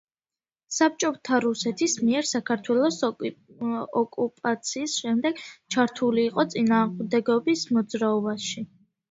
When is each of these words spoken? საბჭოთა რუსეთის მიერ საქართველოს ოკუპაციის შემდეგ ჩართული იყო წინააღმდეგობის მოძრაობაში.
საბჭოთა 0.75 1.35
რუსეთის 1.43 1.93
მიერ 2.05 2.27
საქართველოს 2.29 2.97
ოკუპაციის 3.09 4.97
შემდეგ 5.03 5.45
ჩართული 5.77 6.27
იყო 6.31 6.49
წინააღმდეგობის 6.57 7.69
მოძრაობაში. 7.79 8.67